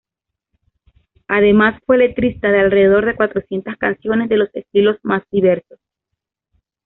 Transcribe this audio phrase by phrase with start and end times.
[1.27, 5.79] Además, fue letrista de alrededor de cuatrocientas canciones de los estilos más diversos.